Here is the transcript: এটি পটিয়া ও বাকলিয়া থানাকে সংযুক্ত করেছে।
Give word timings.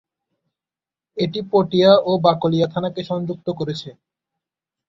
এটি 1.17 1.39
পটিয়া 1.51 1.91
ও 2.01 2.11
বাকলিয়া 2.25 2.67
থানাকে 2.67 3.01
সংযুক্ত 3.03 3.47
করেছে। 3.59 3.89